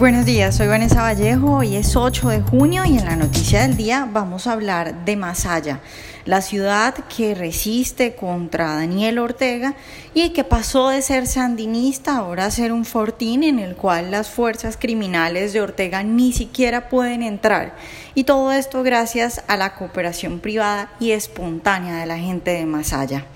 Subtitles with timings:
[0.00, 3.76] Buenos días, soy Vanessa Vallejo, hoy es 8 de junio y en la noticia del
[3.76, 5.80] día vamos a hablar de Masaya,
[6.24, 9.74] la ciudad que resiste contra Daniel Ortega
[10.14, 14.30] y que pasó de ser sandinista ahora a ser un fortín en el cual las
[14.30, 17.76] fuerzas criminales de Ortega ni siquiera pueden entrar.
[18.14, 23.26] Y todo esto gracias a la cooperación privada y espontánea de la gente de Masaya.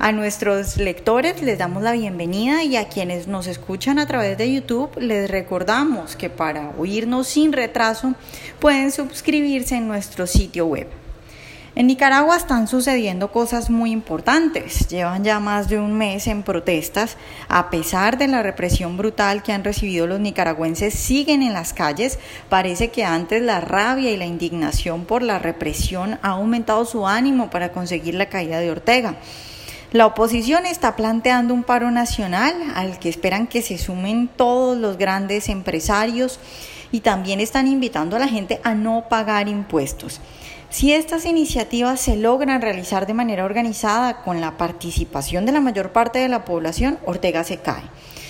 [0.00, 4.54] A nuestros lectores les damos la bienvenida y a quienes nos escuchan a través de
[4.54, 8.14] YouTube les recordamos que para oírnos sin retraso
[8.60, 10.86] pueden suscribirse en nuestro sitio web.
[11.74, 14.86] En Nicaragua están sucediendo cosas muy importantes.
[14.88, 17.16] Llevan ya más de un mes en protestas.
[17.48, 22.20] A pesar de la represión brutal que han recibido los nicaragüenses, siguen en las calles.
[22.48, 27.50] Parece que antes la rabia y la indignación por la represión ha aumentado su ánimo
[27.50, 29.16] para conseguir la caída de Ortega.
[29.90, 34.98] La oposición está planteando un paro nacional al que esperan que se sumen todos los
[34.98, 36.38] grandes empresarios
[36.92, 40.20] y también están invitando a la gente a no pagar impuestos.
[40.68, 45.90] Si estas iniciativas se logran realizar de manera organizada con la participación de la mayor
[45.90, 47.84] parte de la población, Ortega se cae.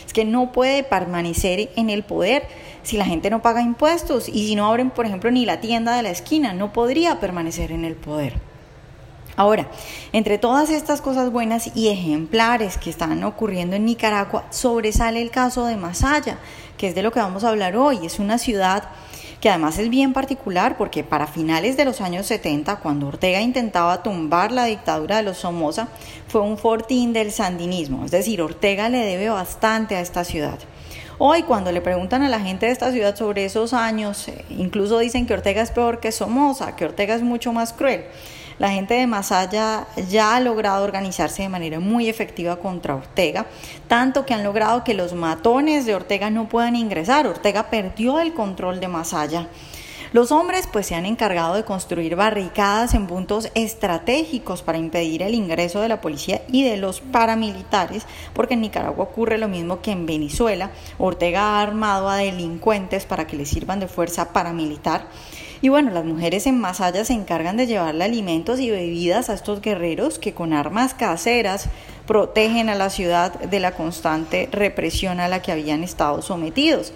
[0.07, 2.47] Es que no puede permanecer en el poder
[2.85, 5.97] si la gente no paga impuestos y si no abren, por ejemplo, ni la tienda
[5.97, 8.48] de la esquina, no podría permanecer en el poder.
[9.39, 9.69] Ahora,
[10.13, 15.65] entre todas estas cosas buenas y ejemplares que están ocurriendo en Nicaragua, sobresale el caso
[15.65, 16.39] de Masaya,
[16.77, 18.05] que es de lo que vamos a hablar hoy.
[18.05, 18.89] Es una ciudad
[19.41, 24.03] que además es bien particular porque para finales de los años 70, cuando Ortega intentaba
[24.03, 25.87] tumbar la dictadura de los Somoza,
[26.27, 28.07] fue un fortín del sandinismo.
[28.07, 30.59] Es decir, Ortega le debe bastante a esta ciudad.
[31.19, 34.99] Hoy cuando le preguntan a la gente de esta ciudad sobre esos años, eh, incluso
[34.99, 38.05] dicen que Ortega es peor que Somoza, que Ortega es mucho más cruel.
[38.59, 43.47] La gente de Masaya ya ha logrado organizarse de manera muy efectiva contra Ortega,
[43.87, 47.29] tanto que han logrado que los matones de Ortega no puedan ingresar.
[47.29, 49.49] Ortega perdió el control de Masaya.
[50.13, 55.35] Los hombres pues se han encargado de construir barricadas en puntos estratégicos para impedir el
[55.35, 59.93] ingreso de la policía y de los paramilitares, porque en Nicaragua ocurre lo mismo que
[59.93, 60.71] en Venezuela.
[60.97, 65.07] Ortega ha armado a delincuentes para que le sirvan de fuerza paramilitar.
[65.61, 69.61] Y bueno, las mujeres en Masaya se encargan de llevarle alimentos y bebidas a estos
[69.61, 71.69] guerreros que con armas caseras
[72.07, 76.93] protegen a la ciudad de la constante represión a la que habían estado sometidos.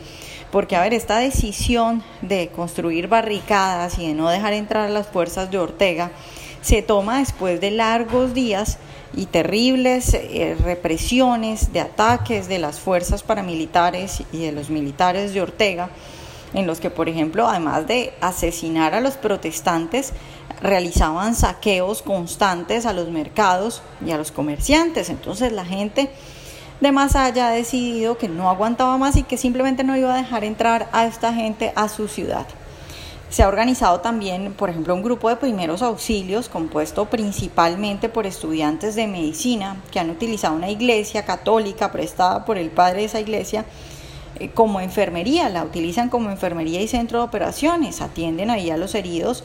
[0.53, 5.09] Porque, a ver, esta decisión de construir barricadas y de no dejar entrar a las
[5.09, 6.13] fuerzas de Ortega
[6.61, 8.79] se toma después de largos días
[9.15, 15.43] y terribles eh, represiones de ataques de las fuerzas paramilitares y de los militares de
[15.43, 15.91] Ortega
[16.55, 20.13] en los que, por ejemplo, además de asesinar a los protestantes,
[20.61, 25.11] realizaban saqueos constantes a los mercados y a los comerciantes.
[25.11, 26.11] Entonces la gente
[26.81, 30.17] de más allá ha decidido que no aguantaba más y que simplemente no iba a
[30.17, 32.47] dejar entrar a esta gente a su ciudad.
[33.31, 38.95] Se ha organizado también, por ejemplo, un grupo de primeros auxilios compuesto principalmente por estudiantes
[38.95, 43.65] de medicina que han utilizado una iglesia católica prestada por el padre de esa iglesia
[44.39, 48.95] eh, como enfermería, la utilizan como enfermería y centro de operaciones, atienden ahí a los
[48.95, 49.45] heridos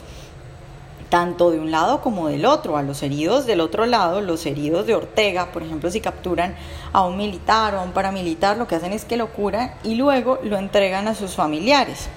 [1.08, 4.86] tanto de un lado como del otro, a los heridos del otro lado, los heridos
[4.86, 6.54] de Ortega, por ejemplo, si capturan
[6.92, 9.94] a un militar o a un paramilitar, lo que hacen es que lo curan y
[9.94, 12.08] luego lo entregan a sus familiares.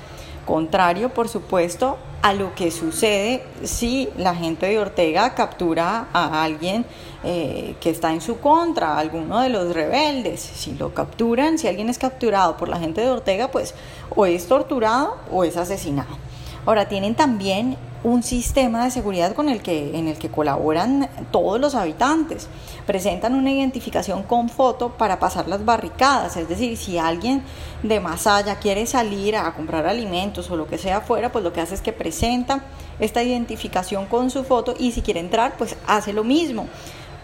[0.46, 6.86] Contrario, por supuesto, a lo que sucede si la gente de Ortega captura a alguien
[7.24, 10.40] eh, que está en su contra, alguno de los rebeldes.
[10.40, 13.74] Si lo capturan, si alguien es capturado por la gente de Ortega, pues
[14.16, 16.18] o es torturado o es asesinado.
[16.66, 21.60] Ahora, tienen también un sistema de seguridad con el que, en el que colaboran todos
[21.60, 22.48] los habitantes.
[22.88, 27.44] Presentan una identificación con foto para pasar las barricadas, es decir, si alguien
[27.84, 31.62] de allá quiere salir a comprar alimentos o lo que sea afuera, pues lo que
[31.62, 32.64] hace es que presenta
[33.00, 36.68] esta identificación con su foto y si quiere entrar, pues hace lo mismo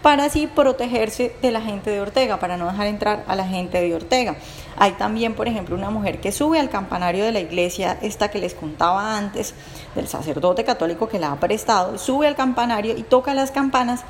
[0.02, 3.80] para así protegerse de la gente de Ortega, para no dejar entrar a la gente
[3.80, 4.36] de Ortega.
[4.76, 8.38] Hay también, por ejemplo, una mujer que sube al campanario de la iglesia, esta que
[8.38, 9.54] les contaba antes,
[9.94, 14.04] del sacerdote católico que la ha prestado, sube al campanario y toca las campanas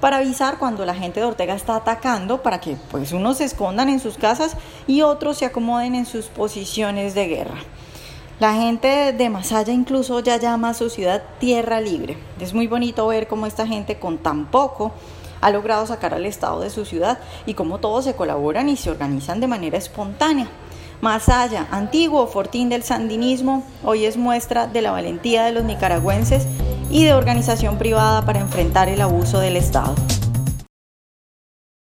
[0.00, 3.88] para avisar cuando la gente de Ortega está atacando, para que pues unos se escondan
[3.88, 7.58] en sus casas y otros se acomoden en sus posiciones de guerra.
[8.40, 12.18] La gente de Masaya incluso ya llama a su ciudad tierra libre.
[12.40, 14.92] Es muy bonito ver cómo esta gente con tan poco
[15.44, 18.90] ha logrado sacar al Estado de su ciudad y cómo todos se colaboran y se
[18.90, 20.48] organizan de manera espontánea.
[21.02, 26.46] Allá, antiguo fortín del sandinismo, hoy es muestra de la valentía de los nicaragüenses
[26.88, 29.94] y de organización privada para enfrentar el abuso del Estado.